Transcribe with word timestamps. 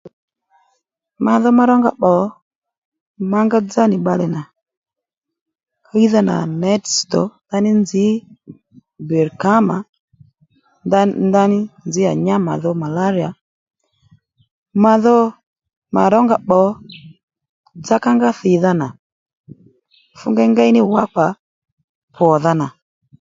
Ma 1.23 1.33
dho 1.41 1.49
ma 1.57 1.63
rónga 1.69 1.91
pbò 1.95 2.13
mǎ 3.31 3.39
ngá 3.45 3.59
dzá 3.67 3.83
nì 3.89 3.97
bbalè 3.99 4.25
nà 4.35 4.41
ɦíydha 5.89 6.21
nà 6.29 6.35
nětì 6.61 6.89
ss̀tǒ 6.99 7.21
ndaní 7.45 7.71
nzǐ 7.81 8.05
bèr 9.09 9.27
kǎ 9.41 9.53
mà 9.67 9.77
ndaní 10.85 11.13
ndaní 11.29 11.59
nzǐ 11.87 12.01
à 12.11 12.13
nyá 12.25 12.35
màdho 12.47 12.71
malariya 12.81 13.29
mà 14.83 14.93
dho 15.03 15.17
mà 15.95 16.01
rónga 16.13 16.37
pbò 16.45 16.61
dza 17.83 17.95
kàónga 18.03 18.29
thìdha 18.39 18.71
nà 18.81 18.87
fú 20.17 20.27
ngéyngéy 20.31 20.71
ní 20.75 20.81
wǎ 20.93 21.03
kpà 21.13 21.25
pwòdha 22.15 22.51
nà 22.61 22.67